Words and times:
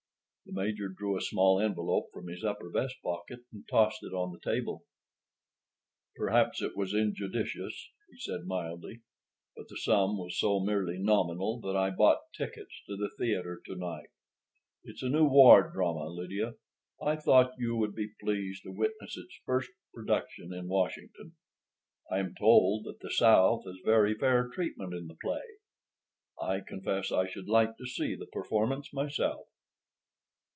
The 0.43 0.59
Major 0.61 0.89
drew 0.89 1.17
a 1.17 1.21
small 1.21 1.61
envelope 1.61 2.09
from 2.11 2.27
his 2.27 2.43
upper 2.43 2.69
vest 2.69 2.97
pocket 3.01 3.39
and 3.53 3.65
tossed 3.69 4.03
it 4.03 4.13
on 4.13 4.33
the 4.33 4.39
table. 4.53 4.85
"Perhaps 6.17 6.61
it 6.61 6.75
was 6.75 6.93
injudicious," 6.93 7.89
he 8.09 8.17
said 8.17 8.43
mildly, 8.45 8.99
"but 9.55 9.69
the 9.69 9.77
sum 9.77 10.17
was 10.17 10.37
so 10.37 10.59
merely 10.59 10.97
nominal 10.97 11.61
that 11.61 11.77
I 11.77 11.89
bought 11.89 12.33
tickets 12.35 12.81
to 12.87 12.97
the 12.97 13.09
theater 13.17 13.61
to 13.65 13.75
night. 13.77 14.09
It's 14.83 15.01
a 15.01 15.07
new 15.07 15.25
war 15.25 15.69
drama, 15.71 16.09
Lydia. 16.09 16.55
I 17.01 17.15
thought 17.15 17.53
you 17.57 17.77
would 17.77 17.95
be 17.95 18.09
pleased 18.19 18.63
to 18.63 18.71
witness 18.73 19.15
its 19.15 19.39
first 19.45 19.71
production 19.93 20.53
in 20.53 20.67
Washington. 20.67 21.37
I 22.11 22.19
am 22.19 22.35
told 22.37 22.83
that 22.87 22.99
the 22.99 23.11
South 23.11 23.63
has 23.63 23.79
very 23.85 24.15
fair 24.15 24.49
treatment 24.49 24.93
in 24.95 25.07
the 25.07 25.15
play. 25.15 25.45
I 26.41 26.59
confess 26.59 27.09
I 27.09 27.29
should 27.29 27.47
like 27.47 27.77
to 27.77 27.85
see 27.85 28.15
the 28.15 28.27
performance 28.27 28.91
myself." 28.93 29.45